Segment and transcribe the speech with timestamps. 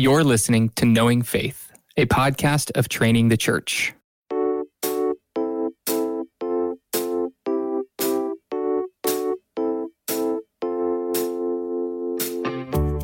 [0.00, 3.92] You're listening to Knowing Faith, a podcast of Training the Church.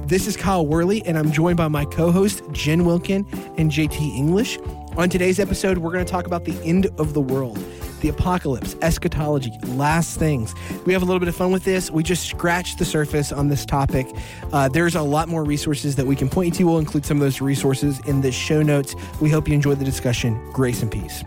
[0.06, 3.26] This is Kyle Worley, and I'm joined by my co host, Jen Wilkin
[3.58, 4.58] and JT English.
[4.96, 7.58] On today's episode, we're going to talk about the end of the world,
[8.06, 10.54] the apocalypse, eschatology, last things.
[10.84, 11.90] We have a little bit of fun with this.
[11.90, 14.06] We just scratched the surface on this topic.
[14.52, 16.64] Uh, there's a lot more resources that we can point you to.
[16.66, 18.94] We'll include some of those resources in the show notes.
[19.20, 20.40] We hope you enjoyed the discussion.
[20.52, 21.24] Grace and peace.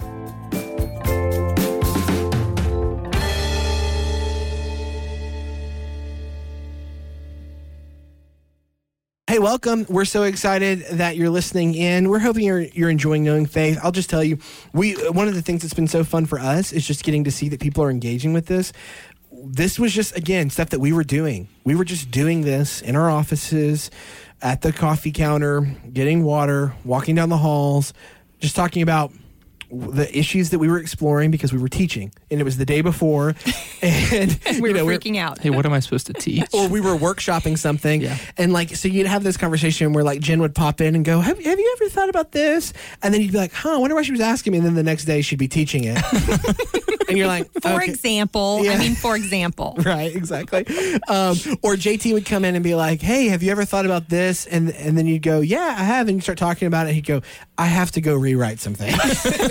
[9.49, 9.84] Welcome.
[9.89, 12.07] We're so excited that you're listening in.
[12.07, 13.80] We're hoping you're you're enjoying knowing faith.
[13.81, 14.38] I'll just tell you,
[14.73, 17.23] we uh, one of the things that's been so fun for us is just getting
[17.23, 18.71] to see that people are engaging with this.
[19.31, 21.48] This was just again stuff that we were doing.
[21.63, 23.90] We were just doing this in our offices,
[24.40, 27.91] at the coffee counter, getting water, walking down the halls,
[28.40, 29.12] just talking about
[29.71, 32.81] the issues that we were exploring because we were teaching and it was the day
[32.81, 33.35] before
[33.81, 35.39] and we you were know, freaking out.
[35.39, 36.45] Hey, what am I supposed to teach?
[36.53, 38.17] or we were workshopping something Yeah.
[38.37, 41.20] and like so you'd have this conversation where like jen would pop in and go
[41.20, 43.95] have, have you ever thought about this and then you'd be like huh i wonder
[43.95, 45.97] why she was asking me and then the next day she'd be teaching it
[47.09, 47.85] and you're like For okay.
[47.91, 48.73] example, Yeah.
[48.73, 50.65] I mean, for example, Right, exactly.
[51.07, 54.09] Um, or JT would come in and be like, "Hey, have you ever thought about
[54.09, 56.90] this?" And and then you'd go, "Yeah, I have." And you start talking about it.
[56.90, 57.21] And he'd go,
[57.57, 58.93] "I have to go rewrite something."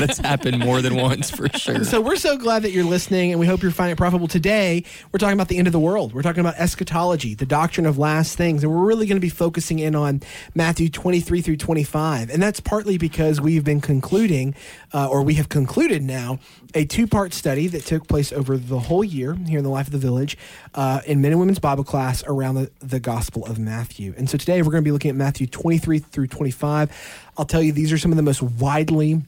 [0.00, 1.84] That's happened more than once for sure.
[1.84, 4.28] So we're so glad that you're listening, and we hope you're finding it profitable.
[4.28, 6.12] Today, we're talking about the end of the world.
[6.12, 9.28] We're talking about eschatology, the doctrine of last things, and we're really going to be
[9.28, 10.22] focusing in on
[10.54, 12.30] Matthew 23 through 25.
[12.30, 14.54] And that's partly because we've been concluding,
[14.94, 16.38] uh, or we have concluded now,
[16.74, 19.92] a two-part study that took place over the whole year here in the Life of
[19.92, 20.38] the Village
[20.74, 24.14] uh, in men and women's Bible class around the, the Gospel of Matthew.
[24.16, 27.26] And so today we're going to be looking at Matthew 23 through 25.
[27.36, 29.22] I'll tell you, these are some of the most widely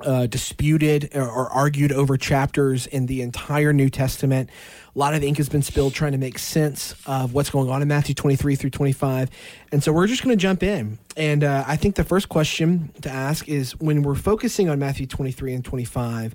[0.00, 4.50] uh, disputed or, or argued over chapters in the entire New Testament.
[4.94, 7.82] A lot of ink has been spilled trying to make sense of what's going on
[7.82, 9.30] in Matthew 23 through 25.
[9.72, 10.98] And so we're just going to jump in.
[11.16, 15.06] And uh, I think the first question to ask is when we're focusing on Matthew
[15.06, 16.34] 23 and 25,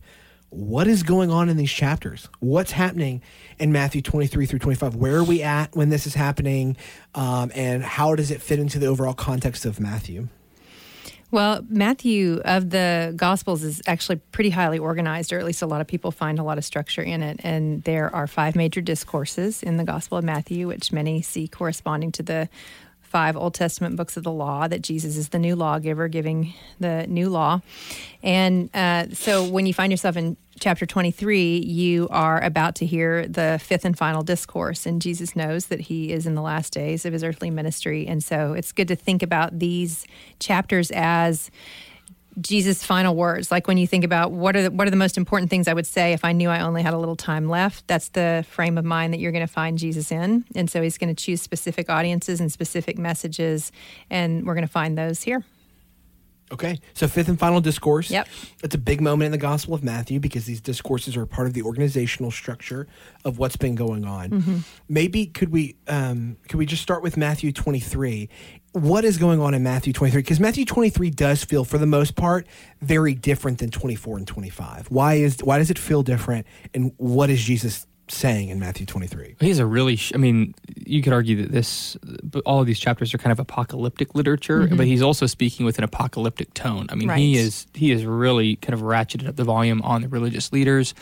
[0.49, 2.27] what is going on in these chapters?
[2.39, 3.21] What's happening
[3.57, 4.95] in Matthew 23 through 25?
[4.95, 6.75] Where are we at when this is happening?
[7.15, 10.27] Um, and how does it fit into the overall context of Matthew?
[11.31, 15.79] Well, Matthew of the Gospels is actually pretty highly organized, or at least a lot
[15.79, 17.39] of people find a lot of structure in it.
[17.43, 22.11] And there are five major discourses in the Gospel of Matthew, which many see corresponding
[22.13, 22.49] to the
[23.11, 27.05] five Old Testament books of the law, that Jesus is the new lawgiver giving the
[27.07, 27.61] new law.
[28.23, 33.27] And uh, so when you find yourself in chapter 23, you are about to hear
[33.27, 34.85] the fifth and final discourse.
[34.85, 38.07] And Jesus knows that he is in the last days of his earthly ministry.
[38.07, 40.05] And so it's good to think about these
[40.39, 41.51] chapters as
[42.39, 43.51] Jesus' final words.
[43.51, 45.73] Like when you think about what are the, what are the most important things I
[45.73, 47.87] would say if I knew I only had a little time left.
[47.87, 50.97] That's the frame of mind that you're going to find Jesus in, and so he's
[50.97, 53.71] going to choose specific audiences and specific messages,
[54.09, 55.43] and we're going to find those here.
[56.53, 58.11] Okay, so fifth and final discourse.
[58.11, 58.27] Yep.
[58.61, 61.53] It's a big moment in the Gospel of Matthew because these discourses are part of
[61.53, 62.87] the organizational structure
[63.23, 64.29] of what's been going on.
[64.31, 64.57] Mm-hmm.
[64.89, 68.27] Maybe could we um, could we just start with Matthew twenty three?
[68.73, 70.21] What is going on in Matthew twenty three?
[70.21, 72.47] Because Matthew twenty three does feel, for the most part,
[72.81, 74.87] very different than twenty four and twenty five.
[74.89, 76.47] Why is why does it feel different?
[76.73, 79.35] And what is Jesus saying in Matthew twenty three?
[79.39, 80.53] He's a really, sh- I mean,
[80.85, 81.97] you could argue that this,
[82.45, 84.77] all of these chapters are kind of apocalyptic literature, mm-hmm.
[84.77, 86.87] but he's also speaking with an apocalyptic tone.
[86.89, 90.07] I mean, he is he is really kind of ratcheted up the volume on the
[90.07, 90.93] religious leaders,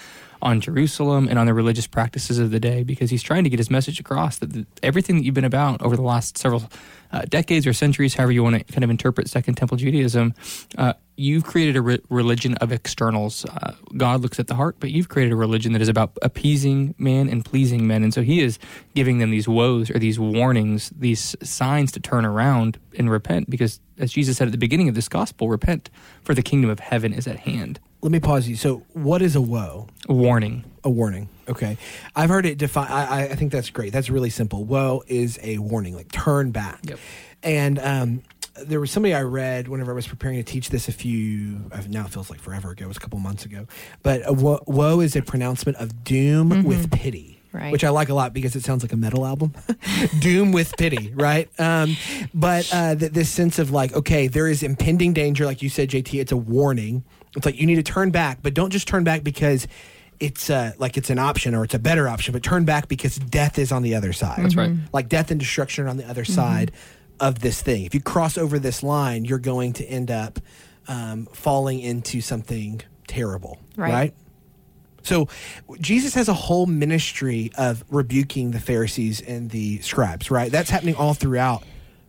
[0.41, 3.59] on Jerusalem, and on the religious practices of the day because he's trying to get
[3.59, 6.69] his message across that the, everything that you've been about over the last several
[7.11, 10.33] uh, decades or centuries, however you want to kind of interpret Second Temple Judaism,
[10.77, 13.45] uh, you've created a re- religion of externals.
[13.45, 16.95] Uh, God looks at the heart, but you've created a religion that is about appeasing
[16.97, 18.03] man and pleasing men.
[18.03, 18.59] And so he is
[18.95, 23.79] giving them these woes or these warnings, these signs to turn around and repent because,
[23.97, 25.89] as Jesus said at the beginning of this gospel, repent,
[26.23, 27.79] for the kingdom of heaven is at hand.
[28.01, 28.55] Let me pause you.
[28.55, 29.87] So, what is a woe?
[30.07, 30.63] A warning.
[30.83, 31.27] A warning.
[31.47, 31.77] Okay.
[32.15, 32.93] I've heard it defined.
[32.93, 33.91] I, I think that's great.
[33.91, 34.63] That's really simple.
[34.63, 36.79] Woe is a warning, like turn back.
[36.83, 36.99] Yep.
[37.43, 38.21] And um,
[38.65, 41.81] there was somebody I read whenever I was preparing to teach this a few, uh,
[41.89, 43.67] now it feels like forever ago, it was a couple months ago.
[44.03, 47.35] But wo- woe is a pronouncement of doom with pity.
[47.51, 47.71] Right.
[47.71, 49.55] Which I like a lot because it sounds like a metal album.
[50.19, 51.49] Doom with pity, right?
[51.59, 51.97] Um,
[52.31, 55.89] but uh, th- this sense of like, okay, there is impending danger, like you said,
[55.89, 56.21] JT.
[56.21, 57.03] It's a warning.
[57.35, 59.67] It's like you need to turn back, but don't just turn back because
[60.19, 63.17] it's uh, like it's an option or it's a better option, but turn back because
[63.17, 64.39] death is on the other side.
[64.43, 64.71] That's right.
[64.91, 66.71] Like death and destruction are on the other side.
[67.21, 67.83] of this thing.
[67.83, 70.39] If you cross over this line, you're going to end up
[70.87, 73.91] um, falling into something terrible, Right.
[73.91, 74.13] right?
[75.03, 75.27] So
[75.81, 80.49] Jesus has a whole ministry of rebuking the Pharisees and the scribes, right?
[80.49, 81.63] That's happening all throughout.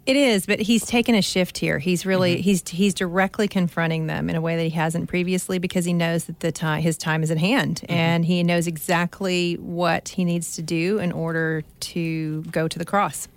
[0.06, 1.78] It is, but he's taken a shift here.
[1.78, 2.42] He's really Mm-hmm.
[2.42, 6.24] he's he's directly confronting them in a way that he hasn't previously because he knows
[6.24, 7.92] that the time his time is at hand Mm-hmm.
[7.92, 12.84] and he knows exactly what he needs to do in order to go to the
[12.84, 13.28] cross.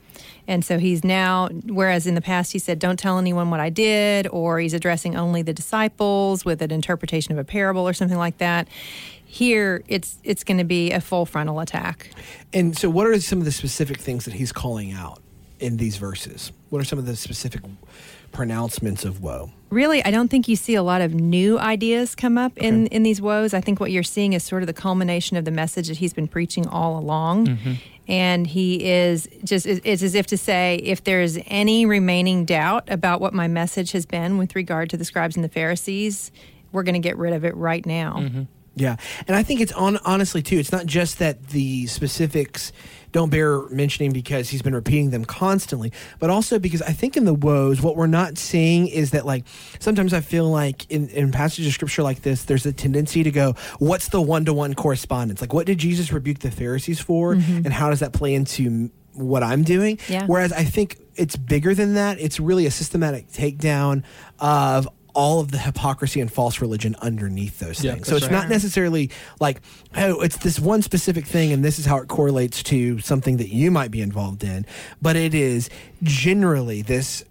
[0.47, 3.69] And so he's now whereas in the past he said don't tell anyone what I
[3.69, 8.17] did or he's addressing only the disciples with an interpretation of a parable or something
[8.17, 8.67] like that.
[9.25, 12.11] Here it's it's going to be a full frontal attack.
[12.53, 15.19] And so, what are some of the specific things that he's calling out
[15.63, 16.51] in these verses?
[16.69, 17.61] What are some of the specific
[18.31, 19.51] pronouncements of woe?
[19.69, 23.03] Really, I don't think you see a lot of new ideas come up in, in
[23.03, 23.53] these woes.
[23.53, 26.13] I think what you're seeing is sort of the culmination of the message that he's
[26.13, 27.47] been preaching all along.
[27.47, 27.73] Mm-hmm.
[28.07, 33.21] And he is just, it's as if to say, if there's any remaining doubt about
[33.21, 36.31] what my message has been with regard to the scribes and the Pharisees,
[36.73, 38.15] we're going to get rid of it right now.
[38.17, 38.43] Mm-hmm.
[38.75, 38.95] Yeah,
[39.27, 40.57] and I think it's on honestly too.
[40.57, 42.71] It's not just that the specifics
[43.13, 47.23] don't bear mentioning because he's been repeating them constantly, but also because I think in
[47.23, 49.45] the woes, what we're not seeing is that like
[49.79, 53.31] sometimes I feel like in in passages of scripture like this, there's a tendency to
[53.31, 55.39] go, "What's the one to one correspondence?
[55.39, 57.57] Like, what did Jesus rebuke the Pharisees for, mm-hmm.
[57.63, 60.25] and how does that play into what I'm doing?" Yeah.
[60.25, 62.19] Whereas I think it's bigger than that.
[62.19, 64.03] It's really a systematic takedown
[64.39, 68.07] of all of the hypocrisy and false religion underneath those Yeah, things.
[68.07, 68.31] So it's right.
[68.31, 69.61] not necessarily like,
[69.95, 73.49] oh, it's this one specific thing and this is how it correlates to something that
[73.49, 74.65] you might be involved in,
[75.01, 75.69] but it is
[76.01, 77.23] generally this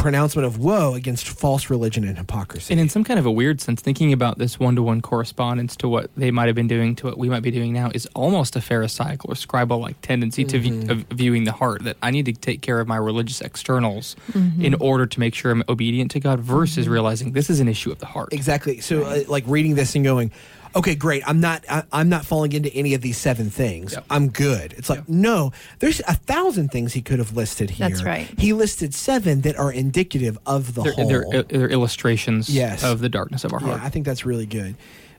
[0.00, 2.72] pronouncement of woe against false religion and hypocrisy.
[2.72, 5.76] And in some kind of a weird sense, thinking about this one to one correspondence
[5.76, 8.06] to what they might have been doing to what we might be doing now is
[8.14, 10.90] almost a Pharisaical or scribal like tendency to view, mm-hmm.
[10.90, 14.64] of viewing the heart that I need to take care of my religious externals mm-hmm.
[14.64, 16.92] in order to make sure I'm obedient to God versus mm-hmm.
[16.92, 18.32] realizing this is an issue of the heart.
[18.32, 18.80] Exactly.
[18.80, 20.30] So, uh, like reading this and going,
[20.76, 21.22] okay, great.
[21.26, 21.64] I'm not.
[21.68, 23.92] I, I'm not falling into any of these seven things.
[23.94, 24.04] Yep.
[24.10, 24.72] I'm good.
[24.74, 25.52] It's like no.
[25.78, 27.88] There's a thousand things he could have listed here.
[27.88, 28.26] That's right.
[28.38, 31.30] He listed seven that are indicative of the They're, whole.
[31.32, 32.82] they're, they're illustrations Yes.
[32.84, 33.68] of the darkness of our heart.
[33.72, 33.86] yeah, heart.
[33.86, 34.74] I think that's really good.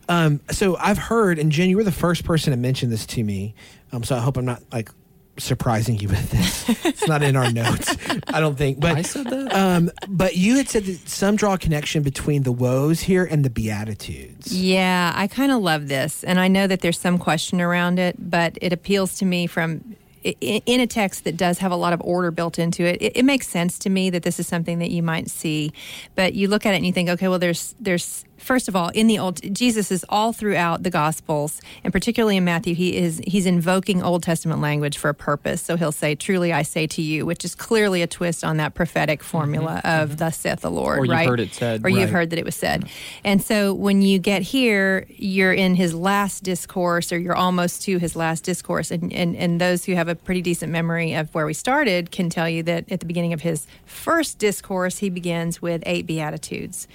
[0.10, 3.24] Um, so I've heard, and Jen, you were the first person to mention this to
[3.24, 3.54] me.
[3.94, 4.90] Um, so I hope I'm not like
[5.38, 6.86] surprising you with this.
[6.86, 7.96] it's not in our notes,
[8.28, 8.80] I don't think.
[8.80, 9.54] But I said that?
[9.54, 13.44] Um, but you had said that some draw a connection between the woes here and
[13.46, 14.54] the beatitudes.
[14.56, 16.24] Yeah, I kind of love this.
[16.24, 19.96] And I know that there's some question around it, but it appeals to me from
[20.26, 23.02] i- i- in a text that does have a lot of order built into it.
[23.02, 25.72] It, it makes sense to me that this is something that you might see,
[26.16, 28.90] but you look at it and you think, okay, well, there's there's first of all
[28.90, 33.22] in the old Jesus is all throughout the Gospels, and particularly in Matthew, he is
[33.26, 35.62] he's invoking Old Testament language for a purpose.
[35.62, 38.74] So he'll say, "Truly, I say to you," which is clearly a twist on that
[38.74, 39.30] prophetic mm-hmm.
[39.30, 40.02] formula mm-hmm.
[40.04, 41.28] of "Thus saith the Lord." Or you've right?
[41.28, 41.86] heard it said.
[41.86, 42.90] or you've heard that it was said.
[43.24, 47.98] And so when you get here, you're in his last discourse, or you're almost to
[47.98, 48.92] his last discourse.
[48.92, 52.30] And, and, and those who have a pretty decent memory of where we started can
[52.30, 56.88] tell you that at the beginning of his first discourse, he begins with eight Beatitudes.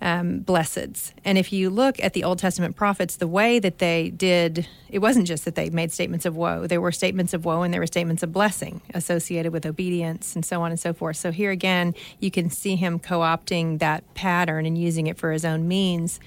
[0.00, 1.12] Um, blesseds.
[1.24, 4.98] And if you look at the Old Testament prophets, the way that they did, it
[4.98, 6.66] wasn't just that they made statements of woe.
[6.66, 10.44] There were statements of woe and there were statements of blessing associated with obedience and
[10.44, 11.16] so on and so forth.
[11.16, 15.32] So here again, you can see him co opting that pattern and using it for
[15.32, 16.20] his own means.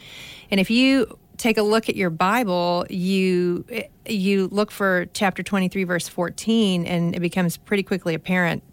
[0.49, 3.65] And if you take a look at your Bible, you
[4.05, 8.63] you look for chapter 23 verse 14 and it becomes pretty quickly apparent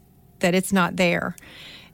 [0.40, 1.36] that it's not there.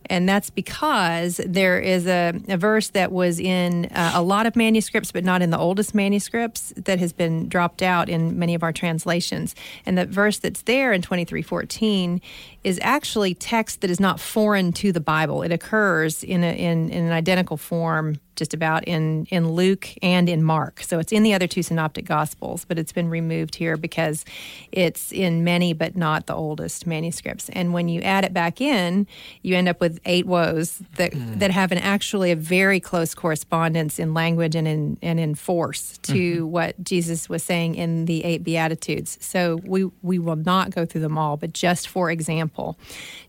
[0.06, 4.56] And that's because there is a, a verse that was in uh, a lot of
[4.56, 8.62] manuscripts, but not in the oldest manuscripts, that has been dropped out in many of
[8.62, 9.54] our translations.
[9.86, 12.20] And the verse that's there in 2314
[12.62, 15.42] is actually text that is not foreign to the Bible.
[15.42, 20.26] It occurs in, a, in, in an identical form just about in, in Luke and
[20.26, 20.82] in Mark.
[20.82, 24.24] So it's in the other two synoptic gospels, but it's been removed here because
[24.72, 27.50] it's in many but not the oldest manuscripts.
[27.50, 29.06] And when you add it back in,
[29.42, 31.38] you end up with eight woes that hmm.
[31.38, 35.98] that have an actually a very close correspondence in language and in and in force
[36.04, 36.50] to mm-hmm.
[36.50, 39.18] what Jesus was saying in the eight beatitudes.
[39.20, 42.49] So we we will not go through them all, but just for example,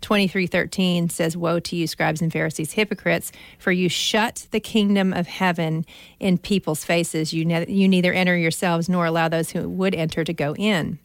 [0.02, 5.28] 2313 says woe to you scribes and Pharisees hypocrites for you shut the kingdom of
[5.28, 5.86] heaven
[6.20, 7.34] in people's faces.
[7.34, 11.00] You ne- you neither enter yourselves nor allow those who would enter to go in.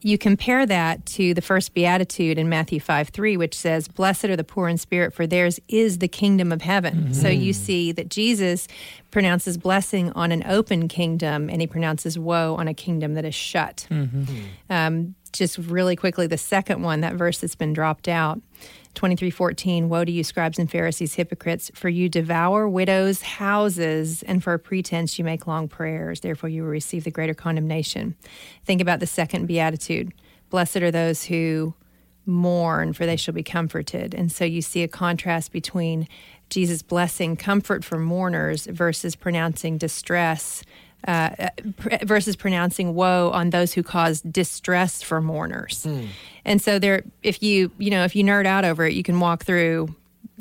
[0.00, 4.36] You compare that to the first beatitude in Matthew 5 3, which says, Blessed are
[4.36, 7.12] the poor in spirit, for theirs is the kingdom of heaven.
[7.14, 8.66] So you see that Jesus
[9.10, 13.34] pronounces blessing on an open kingdom and he pronounces woe on a kingdom that is
[13.34, 13.86] shut.
[14.68, 18.40] Um, just really quickly, the second one, that verse that's been dropped out.
[18.94, 24.54] 23:14 Woe to you scribes and Pharisees hypocrites for you devour widows houses and for
[24.54, 28.16] a pretense you make long prayers therefore you will receive the greater condemnation.
[28.64, 30.12] Think about the second beatitude.
[30.48, 31.74] Blessed are those who
[32.24, 34.14] mourn for they shall be comforted.
[34.14, 36.08] And so you see a contrast between
[36.50, 40.62] Jesus blessing comfort for mourners versus pronouncing distress
[41.06, 41.50] uh,
[42.02, 45.84] versus pronouncing woe on those who cause distress for mourners.
[45.84, 46.08] Mm.
[46.44, 49.20] And so there, if you you know if you nerd out over it, you can
[49.20, 49.94] walk through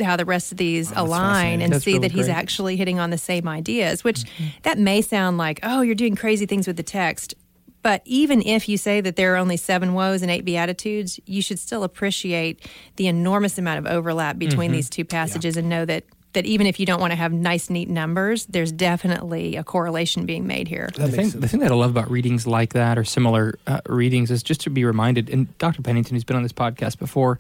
[0.03, 2.35] how the rest of these oh, align and see really that he's great.
[2.35, 4.03] actually hitting on the same ideas.
[4.03, 4.45] Which mm-hmm.
[4.63, 7.35] that may sound like oh you're doing crazy things with the text.
[7.81, 11.43] But even if you say that there are only seven woes and eight beatitudes, you
[11.43, 14.77] should still appreciate the enormous amount of overlap between mm-hmm.
[14.77, 15.59] these two passages yeah.
[15.59, 16.03] and know that
[16.35, 20.25] that even if you don't want to have nice, neat numbers, there's definitely a correlation
[20.25, 20.89] being made here.
[20.95, 24.31] The thing, the thing, that I love about readings like that or similar uh, readings
[24.31, 25.29] is just to be reminded.
[25.29, 25.81] And Dr.
[25.81, 27.39] Pennington, who's been on this podcast before,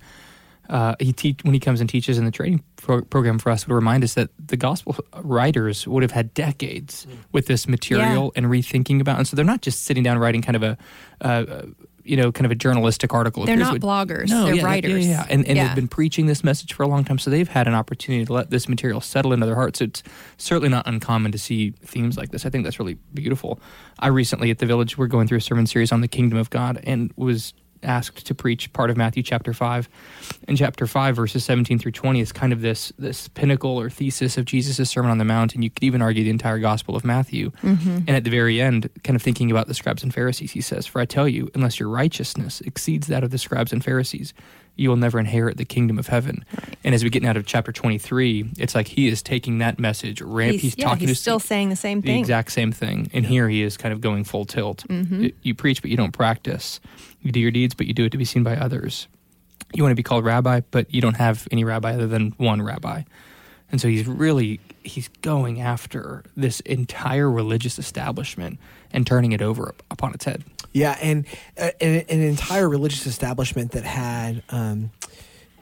[0.69, 3.67] uh, he teach when he comes and teaches in the training pro- program for us
[3.67, 7.17] would remind us that the gospel writers would have had decades mm.
[7.31, 8.41] with this material yeah.
[8.41, 10.77] and rethinking about, and so they're not just sitting down writing kind of a.
[11.21, 11.65] Uh,
[12.05, 13.45] you know, kind of a journalistic article.
[13.45, 14.29] They're not would, bloggers.
[14.29, 15.05] No, they're yeah, writers.
[15.05, 17.47] Yeah, yeah, and, and they've been preaching this message for a long time, so they've
[17.47, 19.81] had an opportunity to let this material settle into their hearts.
[19.81, 20.03] It's
[20.37, 22.45] certainly not uncommon to see themes like this.
[22.45, 23.59] I think that's really beautiful.
[23.99, 26.49] I recently at the Village, we're going through a sermon series on the kingdom of
[26.49, 27.53] God, and was
[27.85, 29.87] asked to preach part of Matthew chapter 5.
[30.47, 34.37] And chapter 5 verses 17 through 20 is kind of this this pinnacle or thesis
[34.37, 37.05] of Jesus' Sermon on the Mount and you could even argue the entire gospel of
[37.05, 37.51] Matthew.
[37.63, 37.97] Mm-hmm.
[38.07, 40.85] And at the very end, kind of thinking about the scribes and Pharisees, he says,
[40.85, 44.33] "For I tell you, unless your righteousness exceeds that of the scribes and Pharisees,
[44.75, 46.43] you will never inherit the kingdom of heaven.
[46.53, 46.77] Right.
[46.83, 50.21] And as we get out of chapter 23, it's like he is taking that message,
[50.21, 52.07] ramp, he's, he's yeah, talking he's still saying the same thing?
[52.07, 52.19] the thing.
[52.19, 53.09] exact same thing.
[53.13, 54.85] And here he is kind of going full tilt.
[54.87, 55.27] Mm-hmm.
[55.41, 56.79] You preach, but you don't practice.
[57.21, 59.07] You do your deeds, but you do it to be seen by others.
[59.73, 62.61] You want to be called rabbi, but you don't have any rabbi other than one
[62.61, 63.03] rabbi.
[63.71, 68.59] And so he's really he's going after this entire religious establishment
[68.91, 70.43] and turning it over upon its head.
[70.73, 71.25] Yeah, and
[71.57, 74.91] uh, an, an, entire religious establishment that had um,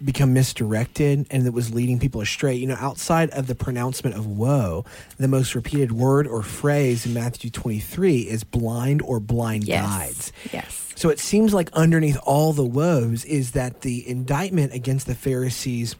[0.03, 2.55] become misdirected and that was leading people astray.
[2.55, 4.85] You know, outside of the pronouncement of woe,
[5.17, 9.85] the most repeated word or phrase in Matthew 23 is blind or blind yes.
[9.85, 10.33] guides.
[10.51, 10.91] Yes.
[10.95, 15.95] So it seems like underneath all the woes is that the indictment against the Pharisees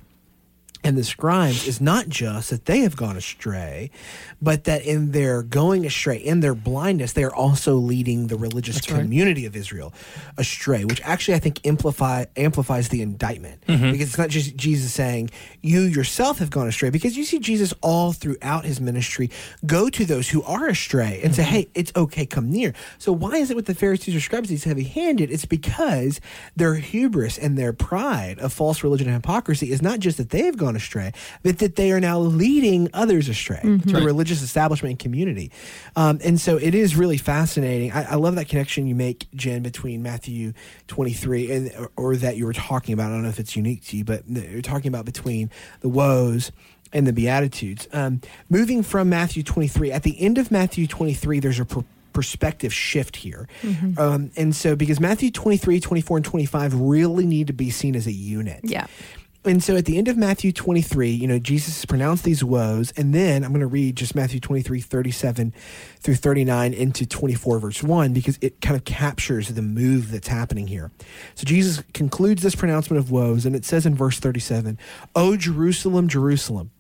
[0.84, 3.90] and the scribes is not just that they have gone astray,
[4.42, 8.76] but that in their going astray, in their blindness, they are also leading the religious
[8.76, 9.48] That's community right.
[9.48, 9.94] of Israel
[10.38, 13.62] astray, which actually I think amplify, amplifies the indictment.
[13.68, 13.92] Mm-hmm.
[13.92, 15.30] Because it's not just Jesus saying,
[15.62, 19.30] you yourself have gone astray, because you see Jesus all throughout his ministry
[19.66, 21.34] go to those who are astray and mm-hmm.
[21.34, 22.74] say, hey, it's okay, come near.
[22.98, 25.32] So why is it with the Pharisees or scribes he's heavy handed?
[25.32, 26.20] It's because
[26.56, 30.44] their hubris and their pride of false religion and hypocrisy is not just that they
[30.44, 31.12] have gone astray,
[31.44, 33.62] but that they are now leading others astray.
[33.64, 33.90] Mm-hmm.
[33.90, 34.04] The right.
[34.04, 35.52] religious religious establishment and community.
[35.96, 37.92] Um, and so it is really fascinating.
[37.92, 40.54] I, I, love that connection you make, Jen, between Matthew
[40.88, 43.12] 23 and or, or, that you were talking about.
[43.12, 45.50] I don't know if it's unique to you, but you're talking about between
[45.82, 46.52] the woes
[46.92, 47.88] and the beatitudes.
[47.92, 51.68] Um, moving from Matthew 23, at the end of Matthew 23, there's a
[52.14, 53.48] perspective shift here.
[53.62, 54.00] Mm-hmm.
[54.00, 58.08] Um, and so, because Matthew 23, 24, and 25 really need to be seen as
[58.08, 58.62] a unit.
[58.64, 58.88] Yeah
[59.46, 62.94] and so at the end of Matthew 23, you know, Jesus pronounced these woes.
[62.96, 65.54] And then I'm going to read just Matthew 23, 37
[66.00, 70.68] through 39 into 24, verse 1, because it kind of captures the move that's happening
[70.68, 70.92] here.
[71.36, 74.78] So Jesus concludes this pronouncement of woes, and it says in verse 37,
[75.16, 76.72] O Jerusalem, Jerusalem,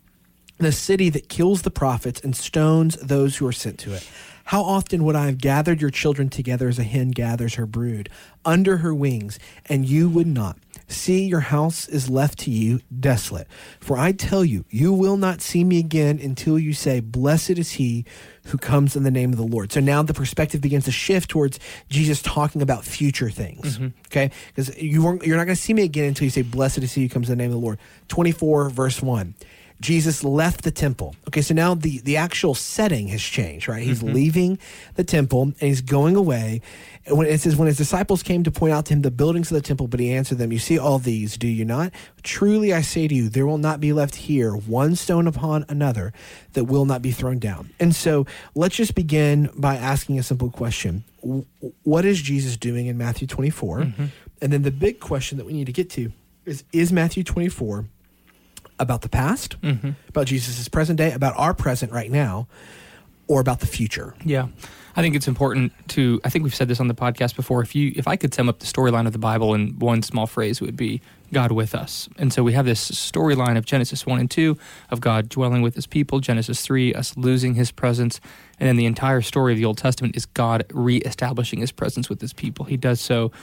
[0.57, 4.07] the city that kills the prophets and stones those who are sent to it.
[4.45, 8.10] How often would I have gathered your children together as a hen gathers her brood
[8.43, 10.57] under her wings, and you would not?
[10.88, 13.48] See, your house is left to you desolate.
[13.79, 17.72] For I tell you, you will not see me again until you say, Blessed is
[17.72, 18.05] he
[18.48, 19.72] who comes in the name of the Lord.
[19.72, 23.77] So now the perspective begins to shift towards Jesus talking about future things.
[23.77, 23.88] Mm-hmm.
[24.07, 24.31] Okay?
[24.48, 27.03] Because you you're not going to see me again until you say, Blessed is he
[27.03, 27.79] who comes in the name of the Lord.
[28.10, 29.36] 24, verse 1.
[29.83, 31.13] Jesus left the temple.
[31.27, 33.83] Okay, so now the, the actual setting has changed, right?
[33.83, 34.15] He's mm-hmm.
[34.15, 34.59] leaving
[34.95, 36.61] the temple and he's going away.
[37.05, 39.51] And when it says, when his disciples came to point out to him the buildings
[39.51, 41.91] of the temple, but he answered them, You see all these, do you not?
[42.23, 46.13] Truly I say to you, there will not be left here one stone upon another
[46.53, 47.69] that will not be thrown down.
[47.77, 48.25] And so
[48.55, 51.03] let's just begin by asking a simple question
[51.83, 53.79] What is Jesus doing in Matthew 24?
[53.79, 54.05] Mm-hmm.
[54.41, 56.13] And then the big question that we need to get to
[56.45, 57.85] is Is Matthew 24
[58.80, 59.92] about the past, mm-hmm.
[60.10, 62.48] about Jesus' present day, about our present right now,
[63.27, 64.15] or about the future.
[64.24, 64.48] Yeah.
[64.96, 66.22] I think it's important to.
[66.24, 67.62] I think we've said this on the podcast before.
[67.62, 70.27] If you, if I could sum up the storyline of the Bible in one small
[70.27, 71.01] phrase, it would be
[71.32, 72.08] God with us.
[72.18, 74.56] And so we have this storyline of Genesis 1 and 2
[74.92, 78.22] of God dwelling with his people, Genesis 3, us losing his presence.
[78.63, 82.22] And then the entire story of the Old Testament is God reestablishing his presence with
[82.22, 82.63] his people.
[82.63, 83.34] He does so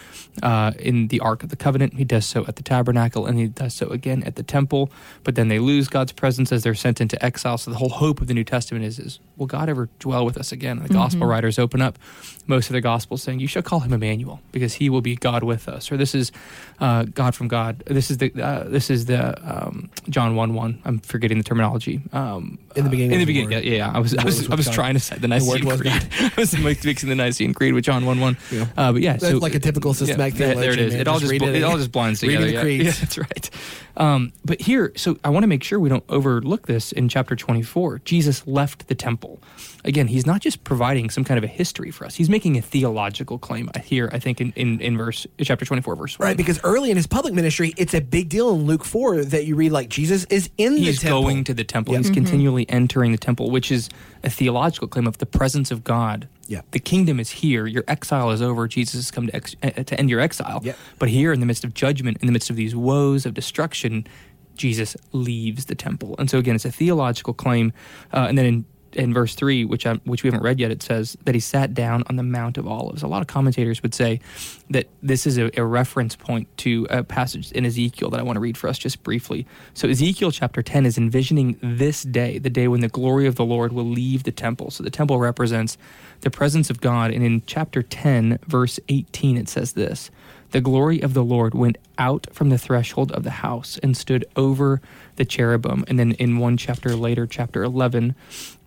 [0.42, 3.46] uh, in the Ark of the Covenant, he does so at the tabernacle, and he
[3.46, 4.90] does so again at the temple.
[5.22, 7.58] But then they lose God's presence as they're sent into exile.
[7.58, 10.38] So the whole hope of the New Testament is, is will God ever dwell with
[10.38, 10.78] us again?
[10.78, 11.02] And the mm-hmm.
[11.02, 11.98] gospel writers open up
[12.46, 15.42] most of the gospels saying, You shall call him Emmanuel, because he will be God
[15.42, 15.92] with us.
[15.92, 16.32] Or this is
[16.78, 20.80] uh, God from God this is the uh, this is the um, John one one.
[20.86, 22.00] I'm forgetting the terminology.
[22.12, 23.12] Um, in the beginning.
[23.12, 25.16] Uh, in the beginning, yeah, yeah, I was I was, I was trying to say
[25.16, 25.92] the Nicene Creed.
[26.20, 28.36] I was mixing the Nicene Creed with John one one.
[28.76, 30.94] Uh, but yeah, so, like a typical systematic yeah, There it is.
[30.94, 32.48] It all just, it, all just blinds together.
[32.48, 32.90] Yeah.
[32.90, 33.50] that's right.
[33.96, 37.36] Um, but here, so I want to make sure we don't overlook this in chapter
[37.36, 38.00] 24.
[38.04, 39.42] Jesus left the temple.
[39.84, 42.14] Again, he's not just providing some kind of a history for us.
[42.14, 46.18] He's making a theological claim here, I think, in, in, in verse chapter 24, verse
[46.18, 46.26] 1.
[46.28, 49.46] Right, because early in his public ministry, it's a big deal in Luke 4 that
[49.46, 51.22] you read like Jesus is in he's the temple.
[51.22, 51.94] He's going to the temple.
[51.94, 52.14] He's mm-hmm.
[52.60, 53.88] Continually entering the temple, which is
[54.22, 56.28] a theological claim of the presence of God.
[56.48, 56.62] Yeah.
[56.72, 57.66] The kingdom is here.
[57.66, 58.68] Your exile is over.
[58.68, 60.60] Jesus has come to, ex- to end your exile.
[60.62, 60.76] Yep.
[60.98, 64.06] But here, in the midst of judgment, in the midst of these woes of destruction,
[64.56, 66.14] Jesus leaves the temple.
[66.18, 67.72] And so again, it's a theological claim.
[68.12, 70.82] Uh, and then in in verse 3 which I, which we haven't read yet it
[70.82, 73.02] says that he sat down on the mount of olives.
[73.02, 74.20] A lot of commentators would say
[74.70, 78.36] that this is a, a, reference point to a passage in ezekiel that i want
[78.36, 79.46] to read for us just briefly.
[79.74, 83.44] So ezekiel chapter 10 is envisioning this day the day when the glory of the
[83.44, 84.70] lord will leave the temple.
[84.70, 85.78] So the temple represents
[86.22, 87.12] the presence of god.
[87.12, 90.10] And in chapter 10 verse 18 it says this
[90.50, 94.24] the glory of the Lord went out from the threshold of the house and stood
[94.34, 94.80] over
[95.16, 95.84] the cherubim.
[95.86, 98.16] And then in one chapter later, chapter 11,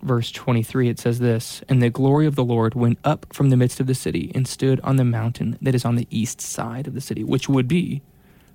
[0.04, 3.56] verse 23, it says this And the glory of the Lord went up from the
[3.56, 6.86] midst of the city and stood on the mountain that is on the east side
[6.86, 8.02] of the city, which would be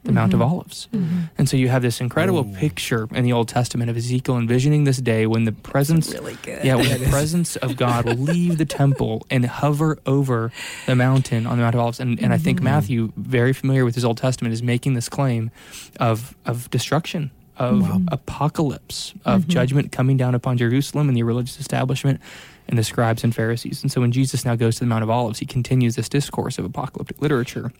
[0.04, 0.16] the mm-hmm.
[0.16, 0.54] Mount of mm-hmm.
[0.54, 0.88] Olives.
[0.94, 1.20] Mm-hmm.
[1.38, 2.56] And so you have this incredible Ooh.
[2.56, 6.76] picture in the Old Testament of Ezekiel envisioning this day when the presence really Yeah,
[6.76, 10.52] when the presence of God will leave the temple and hover over
[10.86, 12.00] the mountain on the Mount of Olives.
[12.00, 12.32] And, and mm-hmm.
[12.32, 12.66] I think mm-hmm.
[12.66, 15.52] Matthew, very familiar with his Old Testament, is making this claim
[16.00, 17.32] of of destruction.
[17.60, 18.02] Of wow.
[18.10, 19.50] apocalypse, of mm-hmm.
[19.52, 22.22] judgment coming down upon Jerusalem and the religious establishment
[22.70, 23.82] and the scribes and Pharisees.
[23.82, 26.58] And so when Jesus now goes to the Mount of Olives, he continues this discourse
[26.58, 27.74] of apocalyptic literature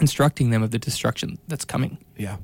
[0.00, 1.98] instructing them of the destruction that's coming.
[2.16, 2.36] Yeah.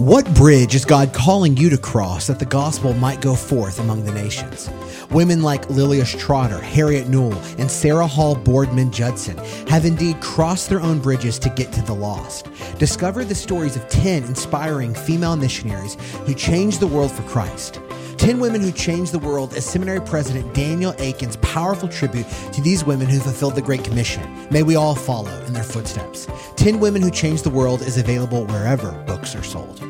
[0.00, 4.02] What bridge is God calling you to cross that the gospel might go forth among
[4.02, 4.70] the nations?
[5.10, 9.36] Women like Lilias Trotter, Harriet Newell, and Sarah Hall Boardman Judson
[9.68, 12.48] have indeed crossed their own bridges to get to the lost.
[12.78, 17.78] Discover the stories of 10 inspiring female missionaries who changed the world for Christ.
[18.16, 22.84] 10 Women Who Changed the World as Seminary President Daniel Akin's powerful tribute to these
[22.84, 24.48] women who fulfilled the Great Commission.
[24.50, 26.26] May we all follow in their footsteps.
[26.56, 29.89] 10 Women Who Changed the World is available wherever books are sold.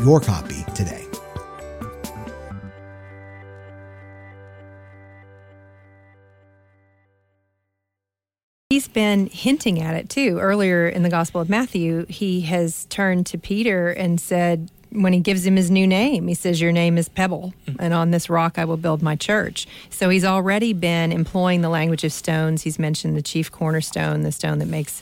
[0.01, 1.05] your copy today.
[8.69, 10.39] He's been hinting at it too.
[10.39, 15.19] Earlier in the Gospel of Matthew, he has turned to Peter and said, when he
[15.19, 17.75] gives him his new name, he says, Your name is Pebble, hmm.
[17.79, 19.67] and on this rock I will build my church.
[19.89, 22.63] So he's already been employing the language of stones.
[22.63, 25.01] He's mentioned the chief cornerstone, the stone that makes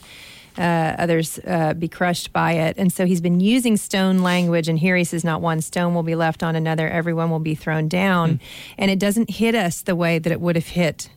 [0.58, 2.76] uh, others uh, be crushed by it.
[2.78, 4.68] And so he's been using stone language.
[4.68, 7.54] And here he says, Not one stone will be left on another, everyone will be
[7.54, 8.34] thrown down.
[8.34, 8.40] Mm.
[8.78, 11.10] And it doesn't hit us the way that it would have hit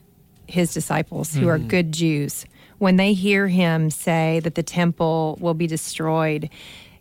[0.46, 1.48] his disciples, who mm.
[1.48, 1.68] are hmm.
[1.68, 2.44] good Jews.
[2.78, 6.50] When they hear him say that the temple will be destroyed,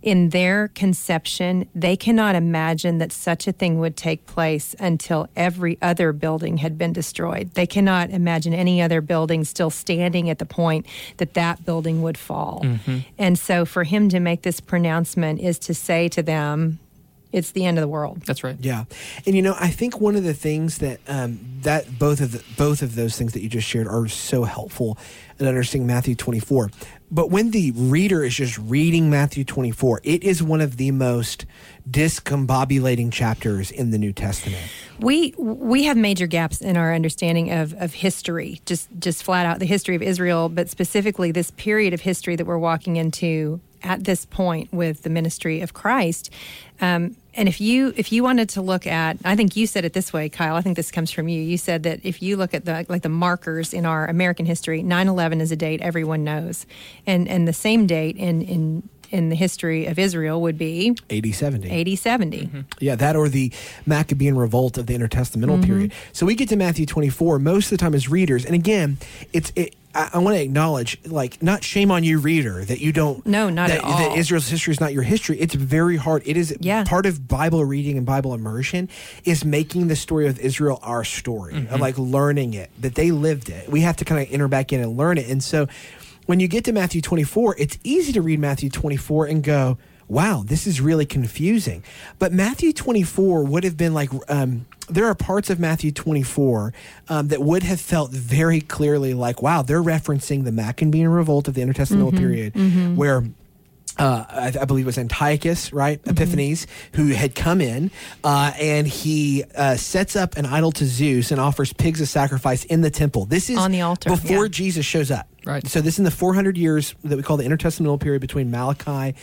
[0.04, 5.78] in their conception, they cannot imagine that such a thing would take place until every
[5.82, 7.52] other building had been destroyed.
[7.54, 10.86] They cannot imagine any other building still standing at the point
[11.18, 12.62] that that building would fall.
[12.66, 12.98] Mm-hmm.
[13.18, 16.80] And so for him to make this pronouncement is to say to them,
[17.32, 18.22] it's the end of the world.
[18.28, 18.56] That's right.
[18.60, 18.84] Yeah,
[19.26, 22.44] and you know, I think one of the things that um, that both of the,
[22.58, 25.00] both of those things that you just shared are so helpful
[25.40, 26.70] in understanding Matthew twenty four.
[27.14, 30.90] But when the reader is just reading Matthew twenty four, it is one of the
[30.90, 31.46] most
[31.88, 34.64] discombobulating chapters in the New Testament.
[35.00, 39.60] We we have major gaps in our understanding of, of history, just just flat out
[39.60, 44.06] the history of Israel, but specifically this period of history that we're walking into at
[44.06, 46.32] this point with the ministry of Christ.
[46.82, 49.94] Um, and if you if you wanted to look at, I think you said it
[49.94, 50.56] this way, Kyle.
[50.56, 51.42] I think this comes from you.
[51.42, 54.84] You said that if you look at the like the markers in our American history,
[54.84, 56.66] 9/11 is a date everyone knows,
[57.06, 61.34] and and the same date in in in the history of Israel would be AD
[61.34, 61.70] 70.
[61.70, 62.42] 8070.
[62.42, 62.62] Mm-hmm.
[62.80, 63.52] Yeah, that or the
[63.86, 65.64] Maccabean revolt of the intertestamental mm-hmm.
[65.64, 65.94] period.
[66.14, 68.98] So we get to Matthew 24 most of the time as readers, and again,
[69.32, 72.92] it's it, I, I want to acknowledge, like, not shame on you, reader, that you
[72.92, 73.26] don't.
[73.26, 73.98] No, not that, at all.
[73.98, 75.40] That Israel's history is not your history.
[75.40, 76.24] It's very hard.
[76.26, 76.84] It is Yeah.
[76.84, 78.90] part of Bible reading and Bible immersion
[79.24, 81.82] is making the story of Israel our story, of mm-hmm.
[81.82, 83.70] like learning it that they lived it.
[83.70, 85.68] We have to kind of enter back in and learn it, and so
[86.26, 89.78] when you get to Matthew 24, it's easy to read Matthew 24 and go,
[90.14, 91.84] wow, this is really confusing.
[92.20, 96.74] But Matthew 24 would have been like, um, there are parts of Matthew 24
[97.10, 101.56] um, that would have felt very clearly like, wow, they're referencing the Maccabean revolt of
[101.56, 102.54] the intertestamental period,
[102.96, 103.24] where
[103.98, 106.02] uh, I, I believe it was Antiochus, right?
[106.02, 106.10] Mm-hmm.
[106.12, 107.92] Epiphanes, who had come in,
[108.24, 112.66] uh, and he uh, sets up an idol to Zeus and offers pigs as sacrifice
[112.66, 113.26] in the temple.
[113.26, 114.52] This is On the altar, before yeah.
[114.52, 115.28] Jesus shows up.
[115.46, 115.68] Right.
[115.68, 119.16] So this is in the 400 years that we call the intertestamental period between Malachi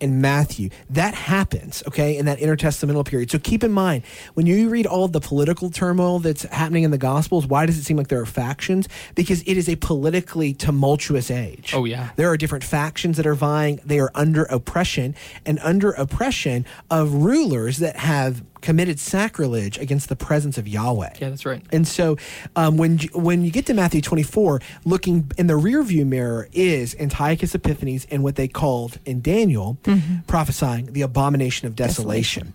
[0.00, 0.70] and Matthew.
[0.90, 3.30] That happens, okay, in that intertestamental period.
[3.30, 6.90] So keep in mind when you read all of the political turmoil that's happening in
[6.90, 8.88] the Gospels, why does it seem like there are factions?
[9.14, 11.72] Because it is a politically tumultuous age.
[11.74, 12.10] Oh, yeah.
[12.16, 13.80] There are different factions that are vying.
[13.84, 20.16] They are under oppression and under oppression of rulers that have committed sacrilege against the
[20.16, 21.12] presence of Yahweh.
[21.20, 21.62] Yeah, that's right.
[21.70, 22.16] And so,
[22.56, 26.96] um, when when you get to Matthew 24, looking in the rear view mirror is
[26.98, 29.78] Antiochus Epiphanes and what they called in Daniel
[30.26, 32.54] prophesying the abomination of desolation.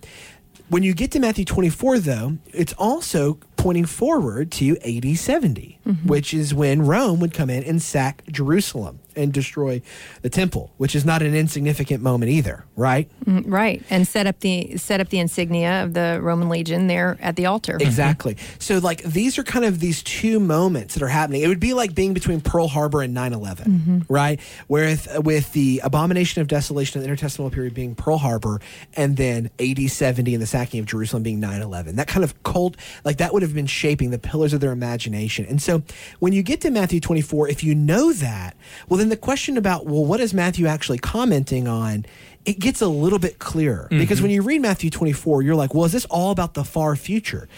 [0.68, 6.34] When you get to Matthew 24, though, it's also pointing forward to AD 70, which
[6.34, 9.82] is when Rome would come in and sack Jerusalem and destroy
[10.22, 13.10] the temple, which is not an insignificant moment either, right?
[13.26, 17.18] Mm, Right, and set up the set up the insignia of the Roman legion there
[17.20, 17.76] at the altar.
[17.92, 18.38] Exactly.
[18.58, 21.42] So, like, these are kind of these two moments that are happening.
[21.42, 24.40] It would be like being between Pearl Harbor and 9 11, right?
[24.66, 28.60] With, with the abomination of desolation of the intertestamental period being Pearl Harbor,
[28.94, 31.96] and then AD 70 and the sacking of Jerusalem being 9 11.
[31.96, 35.46] That kind of cold, like, that would have been shaping the pillars of their imagination.
[35.46, 35.82] And so,
[36.18, 38.56] when you get to Matthew 24, if you know that,
[38.88, 42.04] well, then the question about, well, what is Matthew actually commenting on?
[42.44, 43.98] it gets a little bit clearer mm-hmm.
[43.98, 46.96] because when you read Matthew 24, you're like, well, is this all about the far
[46.96, 47.48] future?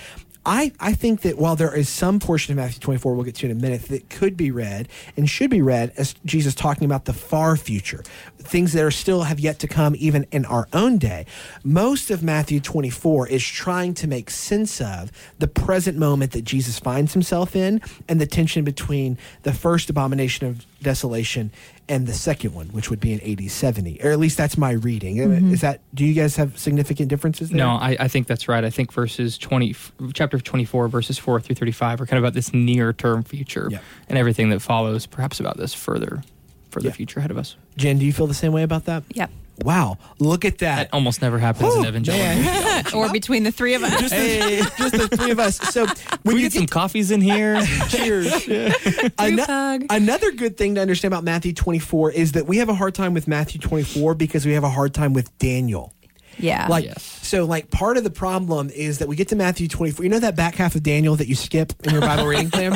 [0.46, 3.46] I, I think that while there is some portion of Matthew 24 we'll get to
[3.46, 7.06] in a minute that could be read and should be read as Jesus talking about
[7.06, 8.02] the far future,
[8.38, 11.24] things that are still have yet to come even in our own day,
[11.62, 16.78] most of Matthew 24 is trying to make sense of the present moment that Jesus
[16.78, 21.50] finds himself in and the tension between the first abomination of desolation
[21.88, 24.00] and the second one, which would be in AD 70.
[24.04, 25.16] Or at least that's my reading.
[25.16, 25.52] Mm-hmm.
[25.52, 27.58] Is that, do you guys have significant differences there?
[27.58, 28.64] No, I, I think that's right.
[28.64, 29.74] I think verses 20,
[30.14, 33.80] chapter 24, verses 4 through 35 are kind of about this near term future Yeah.
[34.08, 36.22] and everything that follows, perhaps about this further,
[36.70, 36.92] further Yeah.
[36.94, 37.56] future ahead of us.
[37.76, 39.02] Jen, do you feel the same way about that?
[39.10, 39.30] Yep.
[39.62, 40.88] Wow, look at That that.
[40.92, 42.98] almost never happens Whew, in evangelicalism.
[42.98, 44.00] or between the three of us.
[44.00, 45.58] Just, the, just the three of us.
[45.58, 45.86] So
[46.22, 47.62] when we you get some get coffees in here.
[47.88, 48.44] cheers.
[48.46, 52.74] Group Ano- Another good thing to understand about Matthew 24 is that we have a
[52.74, 55.92] hard time with Matthew 24 because we have a hard time with Daniel.
[56.38, 56.66] yeah.
[56.68, 57.02] Like Yes.
[57.22, 60.02] so, like part of the problem is that we get to Matthew 24.
[60.04, 62.74] You know that back half of Daniel that you skip in your Bible reading plan.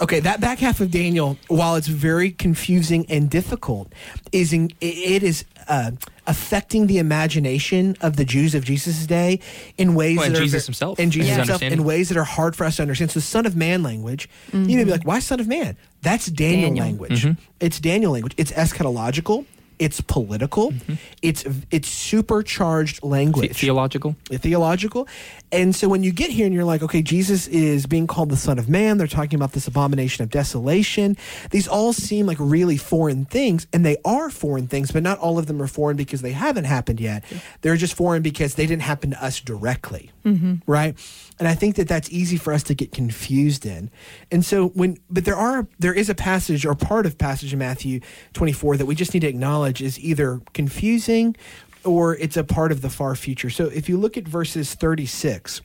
[0.00, 3.92] Okay, that back half of Daniel, while it's very confusing and difficult,
[4.32, 5.90] is in, it- it is uh,
[6.26, 9.40] affecting the imagination of the Jews of Jesus' day
[9.76, 12.08] in ways Well, and that are Jesus ver- himself, and Jesus his himself in ways
[12.08, 13.10] that are hard for us to understand.
[13.10, 15.76] So, Son of Man language, you may be like, why Son of Man?
[16.02, 16.84] That's Daniel, Daniel.
[16.86, 17.26] language.
[17.60, 18.34] It's Daniel language.
[18.38, 19.44] It's eschatological.
[19.80, 20.72] It's political.
[20.72, 20.94] Mm-hmm.
[21.22, 24.14] It's it's supercharged language theological.
[24.30, 25.08] theological.
[25.50, 28.36] And so when you get here and you're like, okay, Jesus is being called the
[28.36, 31.16] Son of Man, they're talking about this abomination of desolation.
[31.50, 35.38] These all seem like really foreign things, and they are foreign things, but not all
[35.38, 37.24] of them are foreign because they haven't happened yet.
[37.62, 40.10] They're just foreign because they didn't happen to us directly.
[40.26, 40.56] Mm-hmm.
[40.70, 40.94] Right?
[41.40, 43.90] And I think that that's easy for us to get confused in.
[44.30, 47.58] And so when, but there are, there is a passage or part of passage in
[47.58, 48.00] Matthew
[48.34, 51.34] 24 that we just need to acknowledge is either confusing
[51.82, 53.48] or it's a part of the far future.
[53.48, 55.62] So if you look at verses 36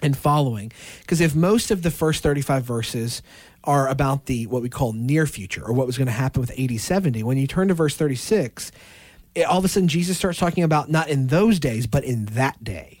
[0.00, 0.70] and following,
[1.00, 3.20] because if most of the first 35 verses
[3.64, 6.56] are about the what we call near future or what was going to happen with
[6.56, 8.72] AD 70, when you turn to verse 36, it,
[9.48, 12.62] all of a sudden Jesus starts talking about not in those days, but in that
[12.64, 12.98] day.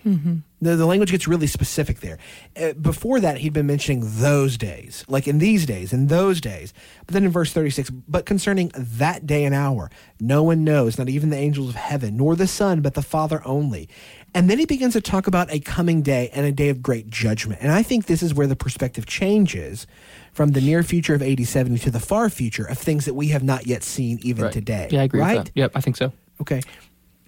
[0.62, 2.18] The, the language gets really specific there.
[2.54, 6.74] Uh, before that, he'd been mentioning those days, like in these days, in those days.
[7.06, 9.90] But then in verse 36, but concerning that day and hour,
[10.20, 13.40] no one knows, not even the angels of heaven, nor the Son, but the Father
[13.46, 13.88] only.
[14.34, 17.08] And then he begins to talk about a coming day and a day of great
[17.08, 17.62] judgment.
[17.62, 19.86] And I think this is where the perspective changes
[20.32, 23.28] from the near future of AD 70 to the far future of things that we
[23.28, 24.52] have not yet seen even Right.
[24.52, 24.88] today.
[24.90, 25.36] Yeah, I agree right?
[25.38, 25.52] with that.
[25.54, 26.12] Yep, I think so.
[26.40, 26.60] Okay.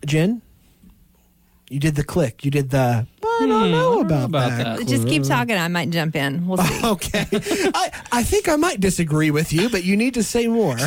[0.06, 0.42] Jen,
[1.68, 2.44] you did the click.
[2.44, 4.78] You did the, I don't know about, about that.
[4.78, 4.88] that.
[4.88, 5.56] Just keep talking.
[5.56, 6.46] I might jump in.
[6.46, 6.80] We'll see.
[6.86, 7.26] Okay.
[7.74, 10.76] I, I think I might disagree with you, but you need to say more.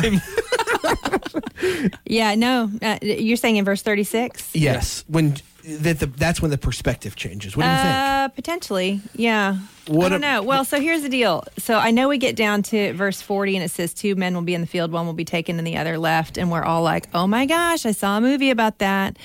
[2.06, 2.70] Yeah, no.
[2.80, 4.54] Uh, you're saying in verse 36?
[4.54, 5.04] yes.
[5.08, 5.36] When
[5.66, 7.56] that the, that's when the perspective changes.
[7.56, 7.88] What do you think?
[7.88, 9.58] Uh, potentially, yeah.
[9.88, 10.42] What I don't a- know.
[10.42, 11.44] Well, so here's the deal.
[11.58, 14.42] So I know we get down to verse 40 and it says two men will
[14.42, 16.38] be in the field, one will be taken and the other left.
[16.38, 19.16] And we're all like, oh my gosh, I saw a movie about that.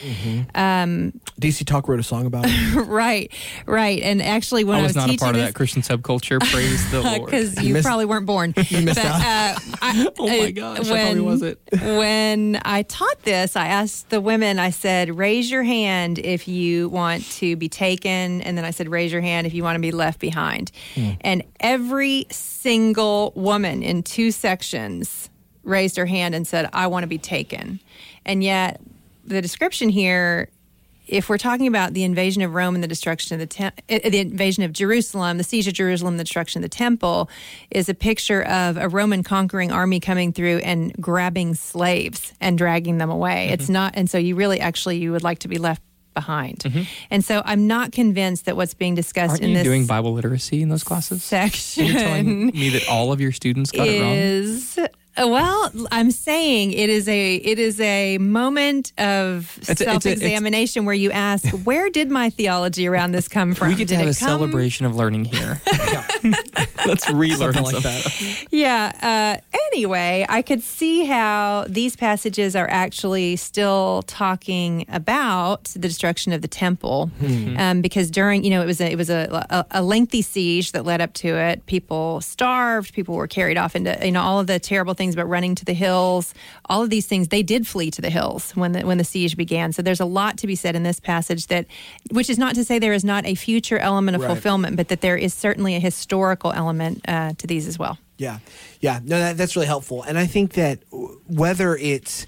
[0.54, 2.76] DC Talk wrote a song about it.
[2.88, 3.32] right,
[3.66, 4.02] right.
[4.04, 6.40] And actually, when I I was was, not a part of this, that Christian subculture.
[6.52, 7.26] Praise the Lord.
[7.26, 8.54] because You you, missed- probably weren't born.
[8.72, 9.22] You missed but, out.
[9.22, 11.60] Uh, I, Oh my uh, gosh, I probably wasn't.
[11.72, 14.60] when I taught this, I asked the women.
[14.60, 18.90] I said, "Raise your hand if you want to be taken," and then I said,
[18.90, 21.12] "Raise your hand if you want to be left behind." Hmm.
[21.22, 25.30] And every single woman in two sections
[25.64, 27.80] raised her hand and said, "I want to be taken."
[28.26, 28.82] And yet,
[29.26, 30.50] the description here
[31.12, 34.10] if we're talking about the invasion of Rome and the destruction of the tem- uh,
[34.10, 37.30] the invasion of Jerusalem, the siege of Jerusalem, the destruction of the temple,
[37.70, 42.98] is a picture of a Roman conquering army coming through and grabbing slaves and dragging
[42.98, 43.50] them away.
[43.50, 45.82] It's not, and so you really actually you would like to be left
[46.14, 46.64] behind.
[47.10, 50.14] And so I'm not convinced that what's being discussed Aren't in you this doing Bible
[50.14, 51.24] literacy in those classes?
[51.24, 54.14] section You're telling me that all of your students got it wrong.
[54.14, 54.80] is
[55.18, 59.84] well i'm saying it is a it is a moment of It's a- it's a-
[59.84, 63.90] it's- self-examination where you ask where did my theology around this come from We get
[63.90, 65.62] to Did have a come- celebration of learning here.
[66.88, 68.46] Let's relearn like that.
[68.52, 75.80] yeah uh, anyway i could see how these passages are actually still talking about the
[75.80, 77.10] destruction of the temple.
[77.22, 80.72] Um, because during you know it was a, it was a, a, a lengthy siege
[80.72, 81.66] that led up to it.
[81.66, 82.94] People starved.
[82.94, 85.66] People were carried off into you know all of the terrible things about running to
[85.66, 86.34] the hills.
[86.66, 89.36] All of these things they did flee to the hills when the when the siege
[89.38, 89.74] began.
[89.74, 91.66] So there's a lot to be said in this passage that
[92.12, 94.30] which is not to say there is not a future element of Right.
[94.32, 98.40] fulfillment but that there is certainly a historical element uh, to these as well Yeah,
[98.80, 99.00] yeah.
[99.04, 100.04] No, that, that's really helpful.
[100.04, 102.28] And I think that w- whether it's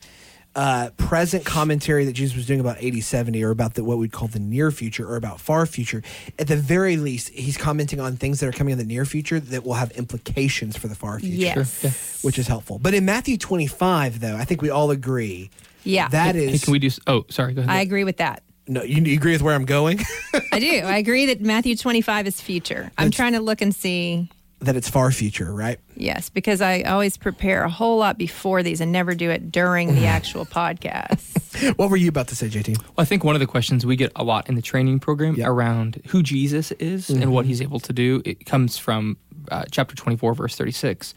[0.55, 4.11] uh, present commentary that Jesus was doing about 80, 70, or about the, what we'd
[4.11, 6.01] call the near future or about far future,
[6.37, 9.39] at the very least, he's commenting on things that are coming in the near future
[9.39, 11.35] that will have implications for the far future.
[11.35, 11.79] Yes.
[11.81, 11.95] Sure, yeah.
[12.27, 12.79] Which is helpful.
[12.79, 15.49] But in Matthew 25, though, I think we all agree.
[15.83, 16.07] Yeah.
[16.09, 16.63] That Hey, is.
[16.63, 16.89] can we do?
[17.07, 17.53] Oh, sorry.
[17.53, 17.71] Go ahead.
[17.75, 18.41] I agree with that.
[18.67, 19.99] no, you, you agree with where I'm going?
[20.51, 20.69] I do.
[20.85, 22.91] I agree that Matthew 25 is future.
[22.97, 24.29] I'm That's- trying to look and see.
[24.63, 25.79] That it's far future, right?
[25.95, 29.95] Yes, because I always prepare a whole lot before these and never do it during
[29.95, 31.29] the actual podcast.
[31.77, 32.79] What were you about to say, JT?
[32.81, 35.35] Well, I think one of the questions we get a lot in the training program
[35.35, 35.47] Yeah.
[35.47, 39.17] around who Jesus is and what he's able to do, it comes from
[39.51, 41.13] uh, chapter 24, verse 36.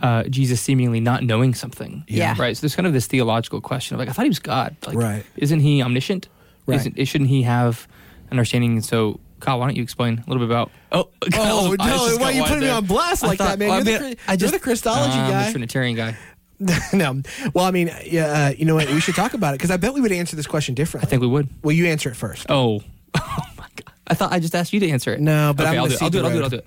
[0.00, 2.04] Uh, Jesus seemingly not knowing something.
[2.06, 2.36] Yeah.
[2.38, 2.56] Right.
[2.56, 4.76] So there's kind of this theological question of like, I thought he was God.
[4.86, 5.24] Like, Right.
[5.36, 6.28] Isn't he omniscient?
[6.64, 6.76] Right.
[6.78, 7.88] Isn't, shouldn't he have
[8.30, 8.72] understanding?
[8.74, 10.70] And so, Kyle, why don't you explain a little bit about?
[10.92, 13.68] Oh, Oh, no, why you putting me on blast I like that, man?
[13.70, 15.44] well, You're I the mean, Chri- I you're the Christology I'm guy.
[15.46, 16.16] the Trinitarian guy.
[16.92, 17.22] no.
[17.52, 18.88] Well, I mean, yeah, uh, you know what?
[18.88, 21.08] We should talk about it because I bet we would answer this question differently.
[21.08, 21.48] I think we would.
[21.64, 22.46] Well, you answer it first.
[22.48, 22.82] Oh,
[23.18, 23.92] oh my god!
[24.06, 25.20] I thought I just asked you to answer it.
[25.20, 26.02] No, but okay, I'm I'll gonna do, it.
[26.04, 26.24] I'll do it.
[26.24, 26.64] I'll do it.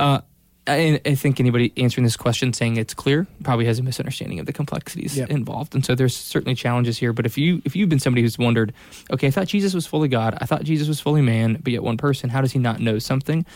[0.00, 0.24] I'll do it.
[0.68, 4.46] I, I think anybody answering this question saying it's clear probably has a misunderstanding of
[4.46, 5.30] the complexities Yep.
[5.30, 7.12] involved, and so there's certainly challenges here.
[7.12, 8.72] But if you if you've been somebody who's wondered,
[9.10, 11.82] okay, I thought Jesus was fully God, I thought Jesus was fully man, but yet
[11.82, 13.46] one person, how does he not know something?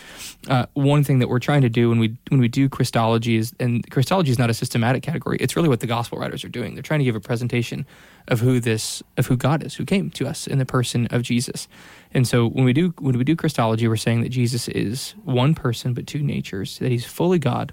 [0.48, 3.54] Uh, one thing that we're trying to do when we when we do Christology is,
[3.60, 5.36] and Christology is not a systematic category.
[5.40, 6.74] It's really what the gospel writers are doing.
[6.74, 7.86] They're trying to give a presentation
[8.28, 11.22] of who this of who God is, who came to us in the person of
[11.22, 11.68] Jesus.
[12.14, 15.54] And so when we do when we do Christology, we're saying that Jesus is one
[15.54, 17.72] person but two natures, that he's fully God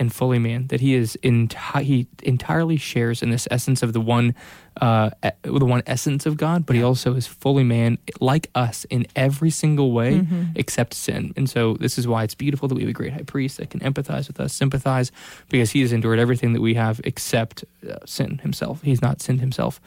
[0.00, 4.00] and fully man, that he is enti- he entirely shares in this essence of the
[4.00, 4.34] one
[4.80, 5.10] uh,
[5.42, 9.50] the one essence of God, but he also is fully man, like us in every
[9.50, 11.34] single way except sin.
[11.36, 13.68] And so this is why it's beautiful that we have a great high priest that
[13.68, 15.12] can empathize with us, sympathize,
[15.50, 18.80] because he has endured everything that we have except uh, sin himself.
[18.82, 19.80] He's not sinned himself.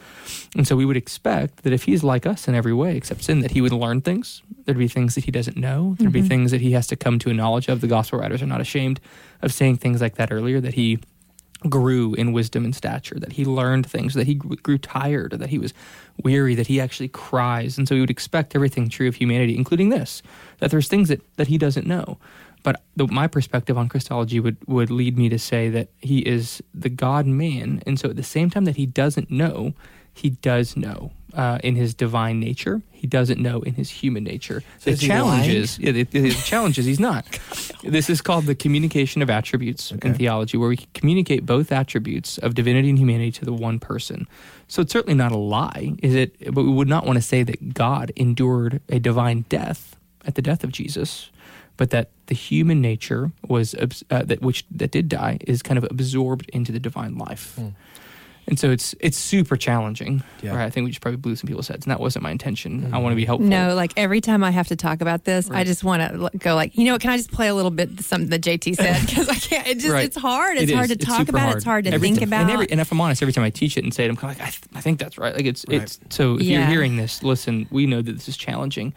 [0.54, 3.40] And so we would expect that if he's like us in every way except sin,
[3.40, 4.42] that he would learn things.
[4.64, 5.96] There'd be things that he doesn't know.
[5.98, 7.80] There'd be things that he has to come to a knowledge of.
[7.80, 9.00] The gospel writers are not ashamed
[9.44, 10.98] of saying things like that earlier, that he
[11.68, 15.58] grew in wisdom and stature, that he learned things, that he grew tired, that he
[15.58, 15.72] was
[16.22, 17.78] weary, that he actually cries.
[17.78, 20.22] And so we would expect everything true of humanity, including this,
[20.58, 22.18] that there's things that, that he doesn't know.
[22.62, 26.62] But the, my perspective on Christology would, would lead me to say that he is
[26.74, 27.82] the God man.
[27.86, 29.74] And so at the same time that he doesn't know,
[30.12, 32.82] he does know uh, in his divine nature.
[32.92, 34.62] He doesn't know in his human nature.
[34.84, 37.26] the is he challenge is yeah, the, the challenge is he's not.
[37.84, 42.38] This is called the communication of attributes in theology, where we can communicate both attributes
[42.38, 44.26] of divinity and humanity to the one person.
[44.68, 46.34] So it's certainly not a lie, is it?
[46.54, 50.40] But we would not want to say that God endured a divine death at the
[50.40, 51.30] death of Jesus,
[51.76, 53.86] but that the human nature was uh,
[54.22, 57.58] that which that did die is kind of absorbed into the divine life.
[58.46, 60.22] And so it's it's super challenging.
[60.42, 60.56] Yeah.
[60.56, 60.64] Right?
[60.66, 62.84] I think we just probably blew some people's heads, and that wasn't my intention.
[62.84, 63.02] I mm-hmm.
[63.02, 63.48] want to be helpful.
[63.48, 66.54] No, like every time I have to talk about this, I just want to go
[66.54, 69.06] like, you know, what, can I just play a little bit something that JT said
[69.06, 69.66] because I can't.
[69.66, 70.04] It just Right.
[70.04, 70.58] it's hard.
[70.58, 70.98] It's It hard is.
[70.98, 71.56] to talk super about.
[71.56, 72.42] It's hard to Every think ti- about.
[72.42, 74.16] And, every, and if I'm honest, every time I teach it and say it, I'm
[74.16, 75.34] kind of like, I, th- I think that's right.
[75.34, 75.82] Like it's Right.
[75.82, 76.34] it's so.
[76.36, 77.66] If you're hearing this, listen.
[77.70, 78.92] We know that this is challenging,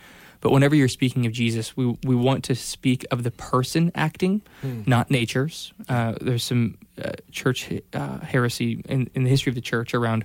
[0.48, 4.42] but whenever you're speaking of Jesus, we we want to speak of the person acting,
[4.86, 5.74] not natures.
[5.90, 10.24] Uh, there's some uh, church uh, heresy in, in the history of the church around.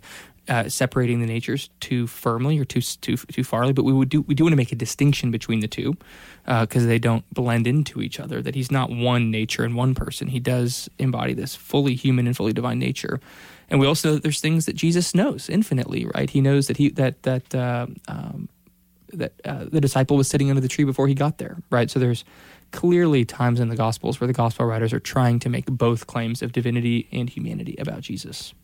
[0.48, 4.22] Uh, separating the natures too firmly or too too too farly, but we would do
[4.22, 5.96] we do want to make a distinction between the two
[6.46, 8.40] because they don't blend into each other.
[8.42, 10.28] That he's not one nature and one person.
[10.28, 13.20] He does embody this fully human and fully divine nature.
[13.70, 16.30] And we also know that there's things that Jesus knows infinitely, right?
[16.30, 18.48] He knows that he that that uh, um,
[19.12, 21.90] that uh, the disciple was sitting under the tree before he got there, right?
[21.90, 22.24] So there's
[22.70, 26.42] clearly times in the Gospels where the Gospel writers are trying to make both claims
[26.42, 28.54] of divinity and humanity about Jesus.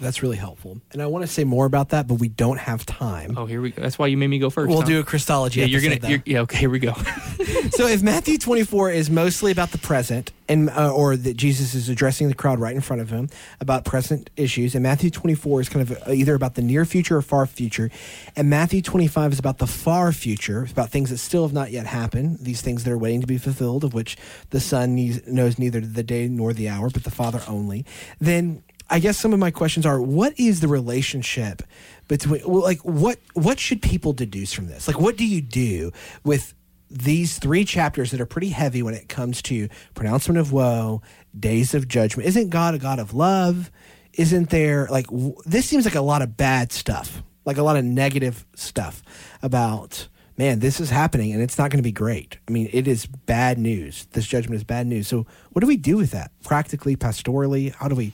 [0.00, 0.80] That's really helpful.
[0.92, 3.36] And I want to say more about that, but we don't have time.
[3.36, 3.82] Oh, here we go.
[3.82, 6.08] That's why you made me go 1st we'll do a Christology Yeah, you're gonna.
[6.08, 6.58] You're, yeah, okay.
[6.58, 6.92] Here we go.
[7.70, 11.88] so if Matthew 24 is mostly about the present and uh, or that Jesus is
[11.88, 13.28] addressing the crowd right in front of him
[13.60, 17.18] about present issues and Matthew 24 is kind of uh, either about the near future
[17.18, 17.90] or far future
[18.34, 21.86] and Matthew 25 is about the far future about things that still have not yet
[21.86, 24.16] happened these things that are waiting to be fulfilled of which
[24.50, 27.84] the son knows neither the day nor the hour but the father only
[28.20, 31.62] then I guess some of my questions are what is the relationship
[32.08, 34.88] between well, like what what should people deduce from this?
[34.88, 35.92] Like what do you do
[36.24, 36.54] with
[36.90, 41.02] these three chapters that are pretty heavy when it comes to pronouncement of woe,
[41.38, 42.28] days of judgment?
[42.28, 43.70] Isn't God a God of love?
[44.14, 47.76] Isn't there like w- this seems like a lot of bad stuff, like a lot
[47.76, 49.02] of negative stuff
[49.42, 52.38] about man, this is happening and it's not going to be great.
[52.46, 54.06] I mean, it is bad news.
[54.12, 55.08] This judgment is bad news.
[55.08, 57.74] So, what do we do with that practically, pastorally?
[57.74, 58.12] How do we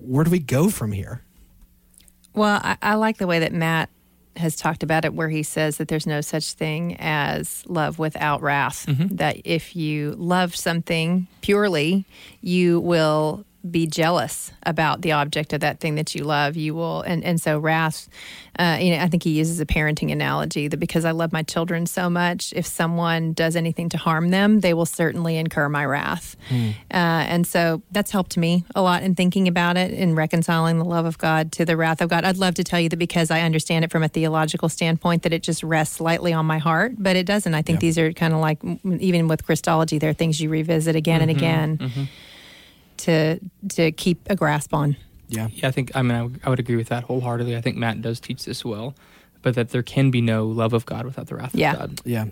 [0.00, 1.22] where do we go from here?
[2.34, 3.88] Well, I, I like the way that Matt
[4.36, 8.42] has talked about it, where he says that there's no such thing as love without
[8.42, 8.84] wrath.
[8.86, 9.16] Mm-hmm.
[9.16, 12.04] That if you love something purely,
[12.42, 16.56] you will be jealous about the object of that thing that you love.
[16.56, 18.08] You will, and, and so wrath,
[18.58, 21.42] uh, you know, I think he uses a parenting analogy that because I love my
[21.42, 25.84] children so much, if someone does anything to harm them, they will certainly incur my
[25.84, 26.36] wrath.
[26.50, 30.84] Uh, and so that's helped me a lot in thinking about it and reconciling the
[30.84, 32.24] love of God to the wrath of God.
[32.24, 35.32] I'd love to tell you that because I understand it from a theological standpoint, that
[35.32, 37.54] it just rests lightly on my heart, but it doesn't.
[37.54, 40.96] I think these are kind of like, even with Christology, there are things you revisit
[40.96, 41.78] again and again
[43.06, 43.40] to
[43.70, 44.96] to keep a grasp on.
[45.28, 45.48] Yeah.
[45.50, 47.56] Yeah, I think I mean I, would- would agree with that wholeheartedly.
[47.56, 48.94] I think Matt does teach this well,
[49.42, 51.72] but that there can be no love of God without the wrath Yeah.
[51.72, 52.00] of God.
[52.04, 52.26] Yeah.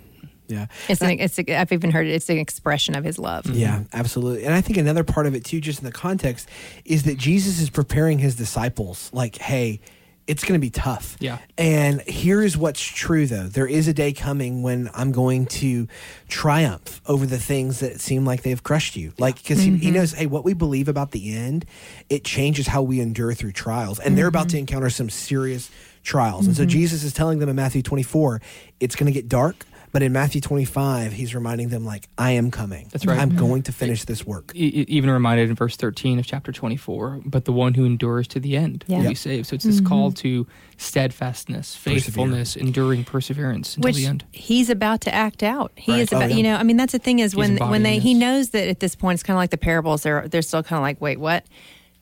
[0.46, 0.66] Yeah.
[0.90, 3.46] It's an, it's a, I've even heard it, it's an expression of His love.
[3.46, 4.44] Yeah, absolutely.
[4.44, 6.48] And I think another part of it too, just in the context,
[6.84, 9.80] is that Jesus is preparing his disciples like, hey,
[10.26, 11.16] it's going to be tough.
[11.20, 11.38] Yeah.
[11.58, 13.46] And here is what's true though.
[13.46, 15.86] There is a day coming when I'm going to
[16.28, 19.12] triumph over the things that seem like they've crushed you.
[19.18, 19.96] Like, because he, he mm-hmm.
[19.96, 21.66] knows, hey, what we believe about the end,
[22.08, 24.00] it changes how we endure through trials.
[24.00, 24.60] And they're about to mm-hmm.
[24.60, 25.70] encounter some serious
[26.02, 26.46] trials.
[26.46, 26.70] And so mm-hmm.
[26.70, 28.40] Jesus is telling them in Matthew 24,
[28.80, 29.66] it's going to get dark.
[29.94, 32.88] But in Matthew 25, he's reminding them, like, I am coming.
[32.90, 33.16] That's right.
[33.16, 33.38] I'm mm-hmm.
[33.38, 34.52] going to finish this work.
[34.56, 38.56] Even reminded in verse 13 of chapter 24 but the one who endures to the
[38.56, 38.96] end Yeah.
[38.96, 39.10] will Yep.
[39.10, 39.86] be saved so it's this mm-hmm.
[39.86, 45.70] call to steadfastness faithfulness enduring perseverance until which the end he's about to act out.
[45.76, 46.00] He Right.
[46.00, 46.36] is Oh, about, yeah.
[46.36, 48.68] you know, I mean, that's the thing is when when embodying they he knows that
[48.68, 50.02] at this point it's kind of like the parables.
[50.02, 51.44] They're they're still kind of like, wait, what?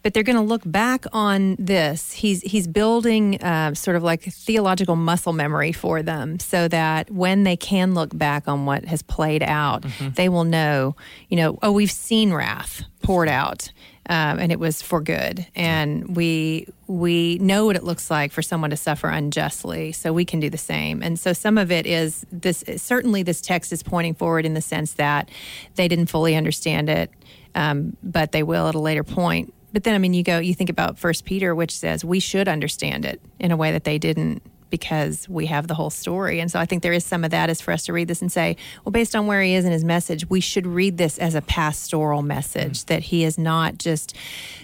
[0.03, 2.13] But they're going to look back on this.
[2.13, 7.45] He's he's building uh, sort of like theological muscle memory for them, so that when
[7.45, 10.11] they can look back on what has played out, mm-hmm.
[10.11, 10.97] they will know,
[11.29, 13.71] you know, oh, we've seen wrath poured out
[14.09, 15.47] um, and it was for good.
[15.55, 20.25] And we we know what it looks like for someone to suffer unjustly, so we
[20.25, 21.03] can do the same.
[21.03, 22.65] And so some of it is this.
[22.77, 25.31] Certainly, this text is pointing forward in the sense that
[25.77, 27.11] they didn't fully understand it,
[27.55, 29.55] um, but they will at a later point.
[29.73, 32.47] But then, I mean, you go, you think about First Peter, which says we should
[32.47, 34.43] understand it in a way that they didn't
[34.73, 36.41] because we have the whole story.
[36.41, 38.23] And so I think there is some of that is for us to read this
[38.23, 41.19] and say, well, based on where he is in his message, we should read this
[41.19, 42.95] as a pastoral message mm-hmm.
[42.95, 44.17] that he is not just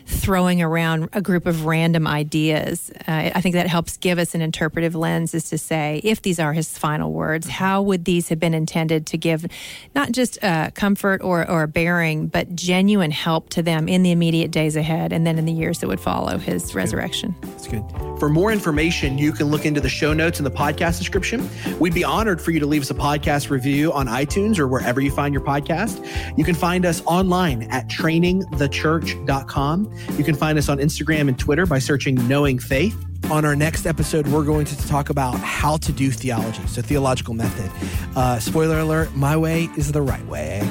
[0.06, 2.90] throwing around a group of random ideas.
[3.06, 6.40] Uh, I think that helps give us an interpretive lens is to say, if these
[6.40, 7.64] are his final words, mm-hmm.
[7.64, 9.46] how would these have been intended to give
[9.94, 14.50] not just uh, comfort or, or bearing, but genuine help to them in the immediate
[14.50, 17.36] days ahead and then in the years that would follow his That's resurrection?
[17.42, 17.50] Good.
[17.50, 17.84] That's good.
[18.18, 21.50] For more information, you can look into the show notes in the podcast description.
[21.80, 25.00] We'd be honored for you to leave us a podcast review on iTunes or wherever
[25.00, 26.06] you find your podcast.
[26.38, 29.94] You can find us online at trainingthechurch.com.
[30.16, 32.96] You can find us on Instagram and Twitter by searching Knowing Faith.
[33.30, 37.34] On our next episode, we're going to talk about how to do theology, so theological
[37.34, 37.68] method.
[38.16, 40.62] Uh, spoiler alert, my way is the right way.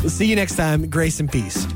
[0.00, 0.90] We'll see you next time.
[0.90, 1.66] Grace and peace.